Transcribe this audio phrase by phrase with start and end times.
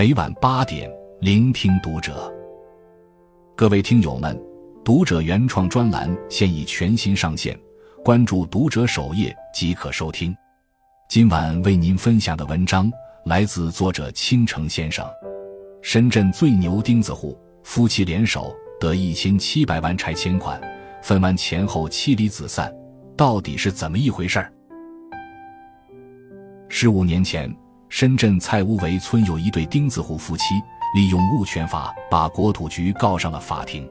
[0.00, 2.32] 每晚八点，聆听读者。
[3.54, 4.34] 各位听友们，
[4.82, 7.54] 读者原创专栏现已全新上线，
[8.02, 10.34] 关注读者首页即可收听。
[11.10, 12.90] 今晚为您分享的文章
[13.26, 15.06] 来自作者倾城先生。
[15.82, 20.58] 深圳最牛钉子户夫妻联手得一千七百万拆迁款，
[21.02, 22.74] 分完钱后妻离子散，
[23.18, 24.50] 到底是怎么一回事儿？
[26.70, 27.54] 十五年前，
[27.90, 30.54] 深圳蔡屋围村有一对钉子户夫妻，
[30.94, 33.86] 利用物权法把国土局告上了法庭。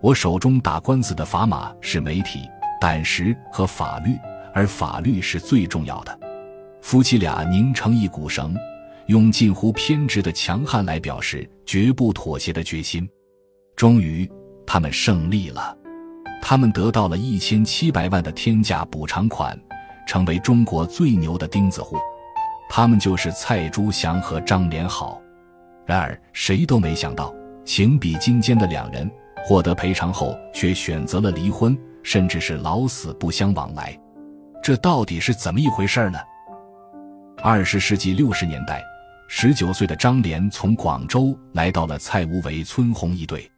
[0.00, 2.48] 我手中打官司的砝码是媒体、
[2.80, 4.16] 胆识和法律，
[4.54, 6.18] 而法律是最重要的。
[6.80, 8.56] 夫妻俩拧成一股绳，
[9.06, 13.06] 用近乎偏执的强悍来表示绝不妥协的决心。
[13.76, 14.28] 终于，
[14.66, 15.76] 他们胜利了，
[16.40, 19.56] 他们得到了一千七百万的天价补偿款。
[20.08, 21.98] 成为中国最牛的钉子户，
[22.68, 25.20] 他们就是蔡朱祥和张连好。
[25.84, 29.10] 然而，谁都没想到，情比金坚的两人
[29.44, 33.98] 获得赔偿后，却选择了离婚，甚至是老死不相往来。
[34.62, 36.18] 这到底是怎么一回事呢？
[37.42, 38.82] 二十世纪六十年代，
[39.28, 43.48] 十九岁的张连从广州来到了蔡屋围村红一队。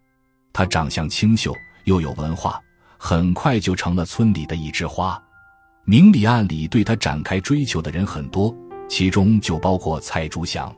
[0.52, 2.60] 他长相清秀，又有文化，
[2.98, 5.18] 很快就成了村里的一枝花。
[5.84, 8.54] 明里暗里对他展开追求的人很多，
[8.88, 10.74] 其中就包括蔡朱祥。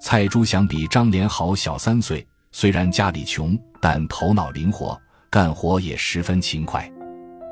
[0.00, 6.88] 蔡朱祥比张连好小三岁，虽然家里穷，但头脑灵活，干活也十分勤快。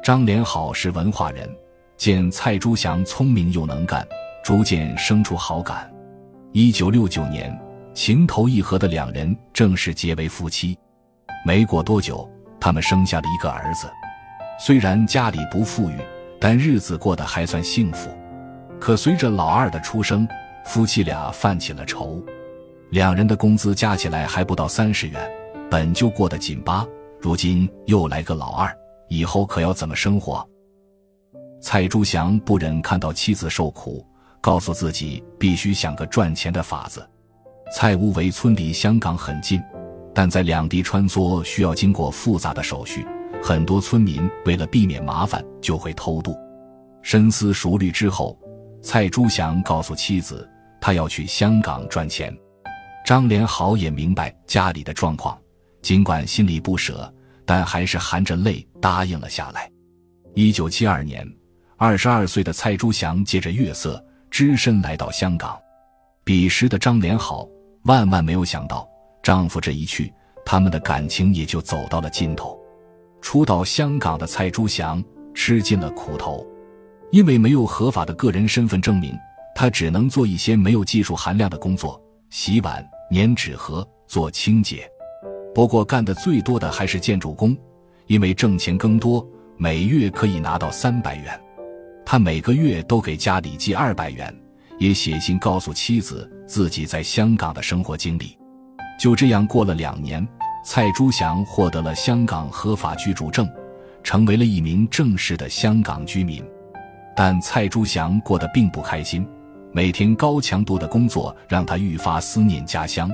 [0.05, 1.49] 张连好是文化人，
[1.97, 4.07] 见蔡朱祥聪明又能干，
[4.45, 5.93] 逐渐生出好感。
[6.53, 7.59] 一九六九年，
[7.95, 10.79] 情投意合的两人正式结为夫妻。
[11.45, 13.91] 没过多久，他们生下了一个儿子。
[14.61, 15.97] 虽然家里不富裕。
[16.39, 18.11] 但日子过得还算幸福，
[18.81, 20.27] 可随着老二的出生，
[20.65, 22.23] 夫妻俩犯起了愁。
[22.91, 25.29] 两人的工资加起来还不到三十元，
[25.71, 26.87] 本就过得紧巴，
[27.21, 28.73] 如今又来个老二，
[29.09, 30.47] 以后可要怎么生活？
[31.61, 34.07] 蔡朱祥不忍看到妻子受苦，
[34.41, 37.05] 告诉自己必须想个赚钱的法子。
[37.73, 39.61] 蔡屋围村离香港很近，
[40.15, 43.05] 但在两地穿梭需要经过复杂的手续。
[43.43, 46.37] 很多村民为了避免麻烦，就会偷渡。
[47.03, 48.39] 深思熟虑之后，
[48.87, 50.49] 蔡朱祥告诉妻子，
[50.81, 52.33] 他要去香港赚钱。
[53.05, 55.37] 张连好也明白家里的状况，
[55.83, 57.13] 尽管心里不舍，
[57.45, 59.69] 但还是含着泪答应了下来。
[60.37, 61.29] 一九七二年，
[61.77, 65.59] 二十二岁的蔡朱祥借着月色，只身来到香港。
[66.23, 67.45] 彼时的张连好
[67.87, 68.89] 万万没有想到，
[69.21, 70.13] 丈夫这一去，
[70.45, 72.57] 他们的感情也就走到了尽头。
[73.21, 75.03] 初到香港的蔡朱祥
[75.35, 76.47] 吃尽了苦头，
[77.13, 79.15] 因为没有合法的个人身份证明，
[79.55, 82.01] 他只能做一些没有技术含量的工作，
[82.31, 84.89] 洗碗、粘纸盒、做清洁。
[85.55, 87.57] 不过干的最多的还是建筑工，
[88.07, 91.41] 因为挣钱更多，每月可以拿到三百元。
[92.05, 94.35] 他每个月都给家里寄二百元，
[94.79, 98.37] 也写信告诉妻子自己在香港的生活经历。
[99.01, 100.27] 就这样过了两年。
[100.69, 103.49] 蔡朱祥获得了香港合法居住证，
[104.03, 106.45] 成为了一名正式的香港居民。
[107.17, 109.27] 但蔡朱祥过得并不开心，
[109.73, 113.11] 每天高强度的工作让他愈发思念家乡，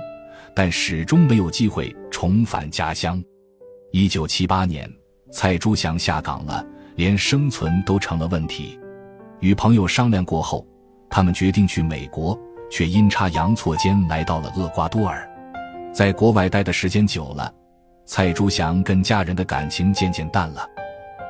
[0.56, 3.22] 但始终没有机会重返家乡。
[3.92, 4.90] 一九七八年，
[5.30, 8.76] 蔡朱祥下岗了，连生存都成了问题。
[9.38, 10.66] 与朋友商量过后，
[11.08, 12.36] 他们决定去美国，
[12.68, 15.28] 却阴差阳错间来到了厄瓜多尔。
[15.92, 17.54] 在国外待的时间久了，
[18.04, 20.66] 蔡朱祥跟家人的感情渐渐淡了。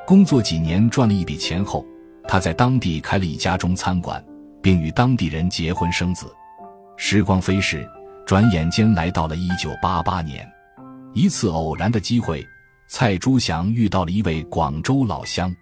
[0.07, 1.85] 工作几年赚了一笔钱后，
[2.27, 4.23] 他在当地开了一家中餐馆，
[4.61, 6.33] 并与当地人结婚生子。
[6.97, 7.87] 时光飞逝，
[8.25, 10.49] 转眼间来到了一九八八年。
[11.13, 12.45] 一次偶然的机会，
[12.87, 15.53] 蔡朱祥遇到了一位广州老乡。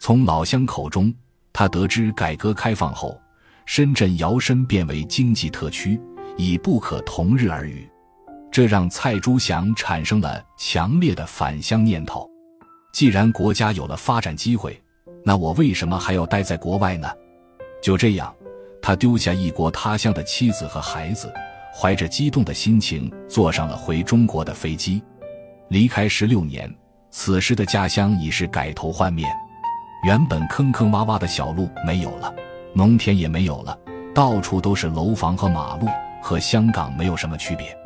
[0.00, 1.12] 从老乡口中，
[1.52, 3.20] 他得知改革开放后，
[3.66, 6.00] 深圳摇身变为经济特区，
[6.36, 7.88] 已不可同日而语。
[8.50, 12.28] 这让蔡朱祥产生了强烈的返乡念头。
[12.92, 14.80] 既然国家有了发展机会，
[15.24, 17.08] 那我为什么还要待在国外呢？
[17.82, 18.34] 就这样，
[18.82, 21.32] 他丢下异国他乡的妻子和孩子，
[21.74, 25.02] 怀着激动的心情坐上了回中国的飞机。
[25.68, 26.72] 离开十六年，
[27.10, 29.30] 此时的家乡已是改头换面。
[30.04, 32.34] 原本坑坑洼洼的小路没有了，
[32.72, 33.78] 农田也没有了，
[34.14, 35.86] 到处都是楼房和马路，
[36.22, 37.76] 和香港没有什么区别。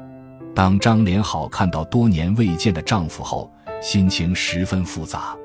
[0.55, 3.51] 当张连好看到多年未见的丈夫后，
[3.83, 5.37] 心情十分复杂，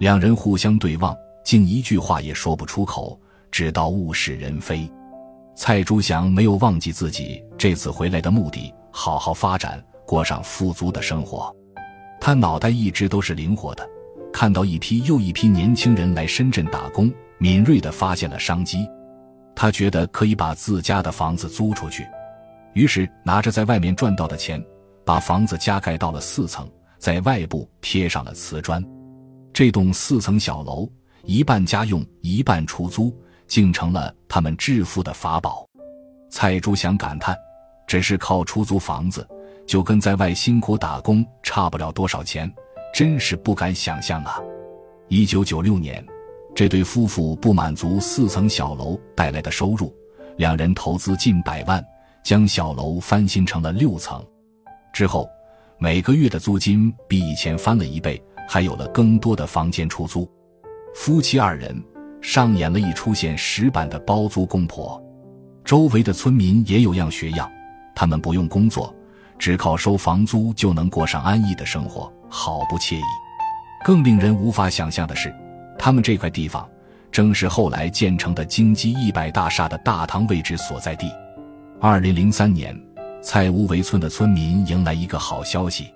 [0.00, 1.14] 两人互相对望，
[1.44, 3.20] 竟一句话也说不出口，
[3.50, 4.90] 直到物是人非。
[5.54, 11.54] 蔡朱祥没有忘记自己这次回来的目的，好好发展，过上富足的生活。
[12.18, 13.86] 他脑袋一直都是灵活的，
[14.32, 18.88] 看到一批又一批年轻人来深圳打工，敏锐地发现了商机。
[19.54, 22.06] 他觉得可以把自家的房子租出去，
[22.72, 24.64] 于是拿着在外面赚到的钱，
[25.04, 28.82] 把房子加盖到了四层，在外部贴上了瓷砖。
[29.60, 30.88] 这栋四层小楼，
[31.24, 33.14] 一半家用，一半出租，
[33.46, 35.68] 竟成了他们致富的法宝。
[36.30, 37.36] 蔡珠祥感叹
[37.86, 39.28] ：“只是靠出租房子。”
[39.68, 42.50] 就跟在外辛苦打工差不了多少钱，
[42.94, 44.40] 真是不敢想象啊！
[45.08, 46.02] 一九九六年，
[46.54, 49.94] 这对夫妇不满足四层小楼带来的收入，
[50.38, 51.84] 两人投资近百万，
[52.24, 54.24] 将小楼翻新成了六层。
[54.90, 55.28] 之后，
[55.76, 58.20] 每个月的租金比以前翻了一倍，
[58.52, 60.28] 还有了更多的房间出租。
[60.92, 61.80] 夫妻二人
[62.20, 65.00] 上演了一出现石板的包租公婆，
[65.64, 67.48] 周围的村民也有样学样，
[67.94, 68.92] 他们不用工作。
[69.38, 73.02] 只靠收房租就能过上安逸的生活，好不惬意。
[73.84, 75.32] 更令人无法想象的是，
[75.78, 76.68] 他们这块地方
[77.12, 81.06] 正是后来建成的京基一百大厦的大堂位置所在地。
[81.80, 82.76] 二零零三年，
[83.22, 85.94] 蔡屋围村的村民迎来一个好消息：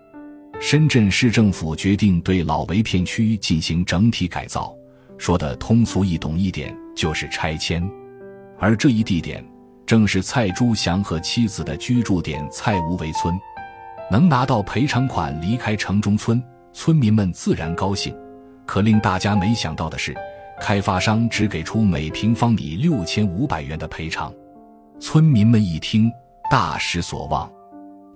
[0.67, 4.75] 深圳市政府决定对老围片区进行整体改造，
[5.19, 7.87] 说的通俗易懂一点，就是拆迁。
[8.59, 9.45] 而这一地点。
[9.85, 13.39] 正是蔡朱祥和妻子的居住点蔡吴围村，
[14.11, 18.17] 能拿到赔偿款离开城中村，村民们自然高兴。
[18.65, 20.15] 可令大家没想到的是，
[20.63, 24.33] 开发商只给出每平方米六千五百元的赔偿。
[24.99, 26.11] 村民们一听，
[26.51, 27.53] 大失所望。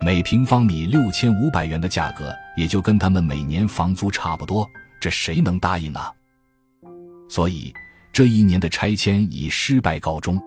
[0.00, 4.68] 每平方米六千五百元的价格，也就跟他们每年房租差不多，
[5.00, 6.12] 这谁能答应啊？
[7.28, 7.72] 所以，
[8.12, 10.40] 这一年的拆迁以失败告终。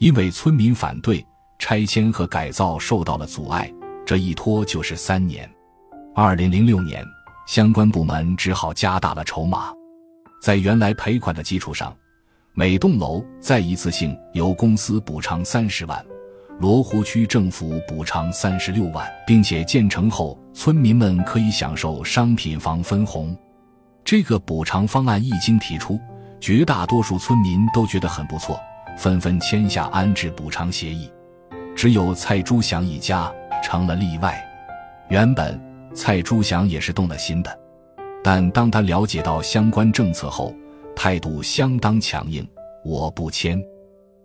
[0.00, 1.24] 因为村民反对
[1.58, 3.72] 拆迁和改造受到了阻碍，
[4.06, 5.48] 这一拖就是三年。
[6.14, 7.04] 二零零六年，
[7.46, 9.72] 相关部门只好加大了筹码，
[10.40, 11.94] 在原来赔款的基础上，
[12.54, 16.04] 每栋楼再一次性由公司补偿三十万，
[16.60, 23.36] 罗湖区政府补偿三十六万，并且建成后村民们可以享受商品房分红。
[24.04, 26.00] 这个补偿方案一经提出，
[26.40, 28.58] 绝大多数村民都觉得很不错。
[28.96, 31.08] 纷纷签下安置补偿协议，
[31.76, 33.32] 只有蔡朱祥一家
[33.62, 34.44] 成了例外。
[35.08, 35.60] 原本
[35.94, 37.56] 蔡朱祥也是动了心的，
[38.24, 40.52] 但当他了解到相关政策后，
[40.96, 42.44] 态度相当强硬
[42.84, 43.62] ：“我不签。”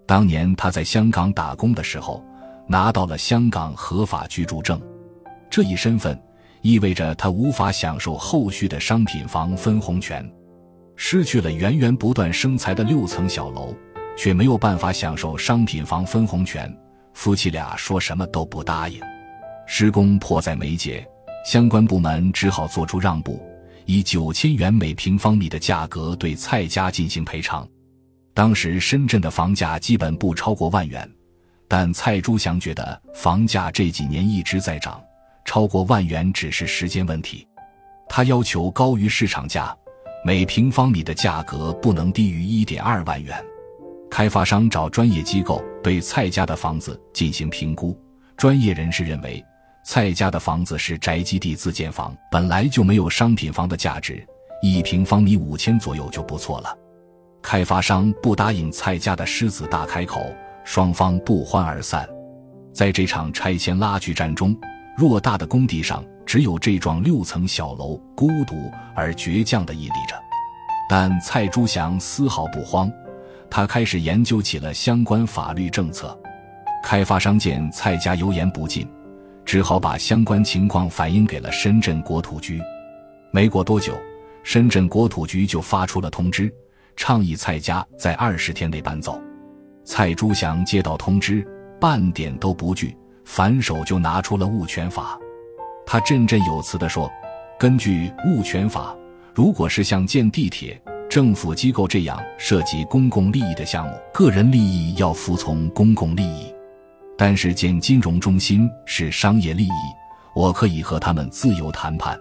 [0.05, 2.23] 当年他在香港打工的时候，
[2.67, 4.81] 拿到了香港合法居住证，
[5.49, 6.19] 这一身份
[6.61, 10.29] 意味着他无法享受后续的商品房分红权，
[10.95, 13.75] 失去了源源不断生财的六层小楼。
[14.15, 16.71] 却没有办法享受商品房分红权，
[17.15, 19.01] 夫妻俩说什么都不答应。
[19.65, 21.03] 施工迫在眉睫，
[21.43, 23.41] 相关部门只好做出让步，
[23.85, 27.67] 以九千元每平方米的价格对蔡家进行赔偿。
[28.33, 31.09] 当时深圳的房价基本不超过万元，
[31.67, 35.01] 但蔡朱祥觉得房价这几年一直在涨，
[35.45, 37.47] 超过万元只是时间问题。
[38.09, 39.75] 他要求高于市场价，
[40.25, 43.43] 每平方米的价格不能低于一点二万元。
[44.09, 47.99] 开发商找专业机构对蔡家的房子进行评估，
[48.37, 49.43] 专业人士认为，
[49.83, 54.23] 蔡家的房子是宅基地自建房，本来就没有商品房的价值，
[54.61, 56.77] 一平方米五千左右就不错了。
[57.43, 60.33] 开发商不答应蔡家的狮子大开口，
[60.63, 62.07] 双方不欢而散。
[62.73, 64.57] 在这场拆迁拉锯战中，
[64.97, 70.15] 偌大的工地上只有这幢六层小楼孤独而倔强地屹立着，
[70.89, 72.91] 但蔡朱祥丝毫不慌。
[73.49, 76.17] 他开始研究起了相关法律政策，
[76.81, 78.89] 开发商见蔡家油盐不进，
[79.45, 82.59] 只好把相关情况反映给了深圳国土局。
[83.31, 83.93] 没过多久，
[84.43, 86.51] 深圳国土局就发出了通知，
[86.95, 89.21] 倡议蔡家在二十天内搬走。
[89.85, 91.45] 蔡朱祥接到通知，
[91.79, 92.95] 半点都不惧，
[93.25, 95.17] 反手就拿出了物权法。
[95.85, 97.11] 他振振有词地说
[97.59, 98.95] ：“根据物权法，
[99.33, 106.51] 如果是像建地铁。”政府机构这样涉及公共利益的项目，个人利益要服从公共利益。
[107.15, 109.71] 但是建金融中心是商业利益，
[110.33, 112.17] 我可以和他们自由谈判。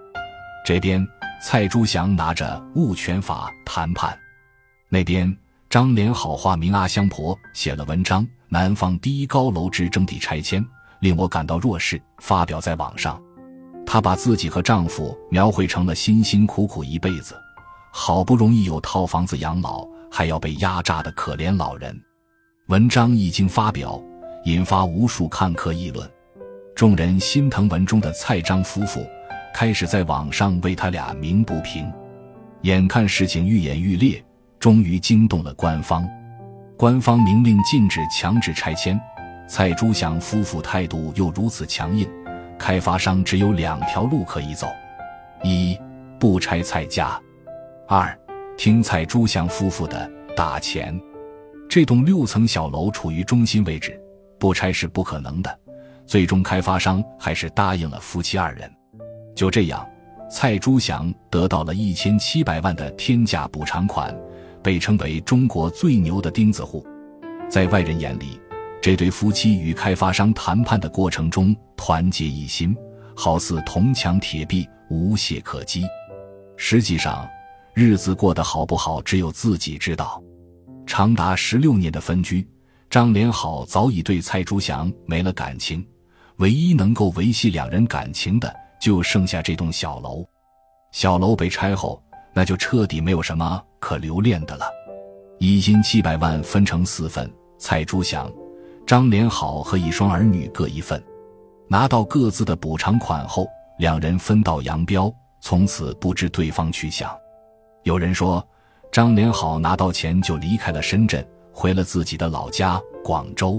[0.67, 1.03] 这边
[1.43, 4.15] 蔡朱祥拿着物权法谈判，
[4.93, 5.35] 那边
[5.71, 10.63] 张连好话明阿香婆写了文章《南方第一高楼之征地拆迁》，
[11.01, 13.19] 令我感到弱势，发表在网上。
[13.87, 17.35] 她把自己和丈夫描绘成了辛辛苦苦一辈子。
[17.91, 21.99] 好不容易有套房子养老，还要被压榨的可怜老人。
[22.67, 23.99] 文章一经发表，
[24.45, 26.07] 引发无数看客议论，
[26.75, 29.01] 众人心疼文中的蔡张夫妇，
[29.55, 31.91] 开始在网上为他俩鸣不平。
[32.61, 34.23] 眼看事情愈演愈烈，
[34.63, 36.09] 终于惊动了官方。
[36.77, 38.99] 官方明令禁止强制拆迁，
[39.49, 42.09] 蔡朱祥夫妇态度又如此强硬，
[42.57, 44.69] 开发商只有两条路可以走：
[45.43, 45.77] 一
[46.17, 47.21] 不拆蔡家；
[47.89, 48.17] 二
[48.57, 50.97] 听蔡朱祥夫妇的打钱。
[51.69, 54.01] 这栋六层小楼处于中心位置，
[54.39, 55.59] 不拆是不可能的。
[56.07, 58.73] 最终，开发商还是答应了夫妻二人。
[59.35, 59.85] 就这样，
[60.31, 64.17] 蔡朱祥得到了一千七百万的天价补偿款。
[64.63, 66.87] 被称为中国最牛的钉子户，
[67.49, 68.41] 在外人眼里，
[68.81, 72.75] 这对夫妻与开发商谈判的过程中团结一心，
[73.17, 75.85] 好似铜墙铁壁，无懈可击。
[76.57, 77.29] 实际上，
[77.75, 80.23] 日子过得好不好，只有自己知道。
[80.87, 82.47] 长达十六年的分居，
[82.89, 85.85] 张连好早已对蔡朱祥没了感情，
[86.37, 90.25] 唯一能够维系两人感情的，就剩下这栋小楼。
[90.93, 92.03] 小楼被拆后。
[92.33, 94.67] 那就彻底没有什么可留恋的了。
[95.39, 98.31] 一金七百万分成四份，蔡朱祥、
[98.87, 101.03] 张连好和一双儿女各一份。
[101.69, 103.49] 拿到各自的补偿款后，
[103.79, 107.11] 两人分道扬镳，从此不知对方去向。
[107.83, 108.47] 有人说，
[108.93, 113.59] 张连好拿到钱就离开了深圳，回了自己的老家广州；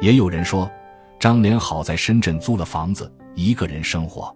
[0.00, 0.70] 也有人说，
[1.18, 4.34] 张连好在深圳租了房子，一个人生活。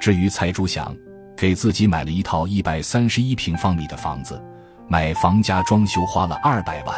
[0.00, 0.94] 至于蔡朱祥，
[1.42, 4.40] 给自己买了一套一百三十一平方米的房子，
[4.86, 6.96] 买房加装修花了二百万。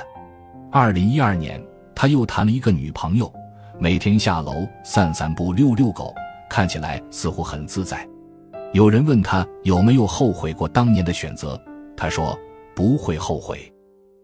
[0.71, 1.59] 二零一二年，
[1.95, 3.33] 他又谈了一个女朋友，
[3.81, 6.15] 每天下楼散散步、遛遛狗，
[6.51, 8.07] 看起来似乎很自在。
[8.75, 11.59] 有人问他有没有后悔过当年的选择，
[11.97, 12.39] 他说
[12.77, 13.73] 不会后悔，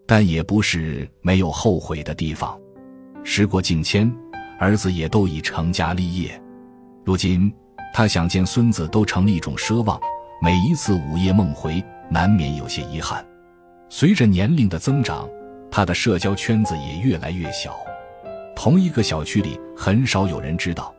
[0.07, 2.61] 但也不是没有后悔的地方。
[3.25, 4.15] 时过境迁，
[4.59, 6.39] 儿子也都已成家立业，
[7.07, 7.51] 如今。
[7.93, 10.01] 他想见孙子都成了一种奢望，
[10.41, 13.25] 每一次午夜梦回，难免有些遗憾。
[13.89, 15.29] 随着年龄的增长，
[15.71, 17.77] 他的社交圈子也越来越小。
[18.55, 20.95] 同一个小区里，很少有人知道，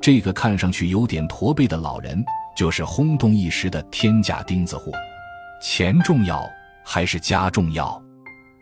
[0.00, 2.22] 这个看上去有点驼背的老人，
[2.54, 4.92] 就是轰动一时的天价钉子户。
[5.62, 6.46] 钱重要
[6.84, 8.00] 还是家重要？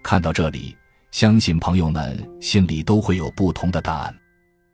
[0.04, 0.76] 看到这里，
[1.10, 4.14] 相信朋友们心里都会有不同的答案。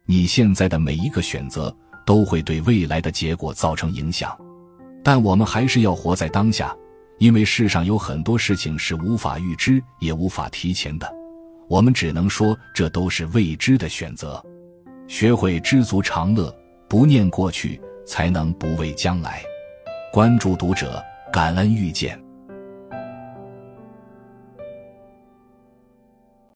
[0.04, 1.74] 你现在的每一个选择。
[2.08, 4.34] 都会对未来的结果造成影响，
[5.04, 6.74] 但我们还是要活在当下，
[7.18, 11.06] 因为世上有很多事情是无法预知也无法提前的，
[11.68, 14.42] 我们只能说这都是未知的选择。
[15.06, 16.50] 学会知足常乐，
[16.88, 19.42] 不念过去，才能不畏将来。
[20.10, 22.18] 关注读者，感恩遇见。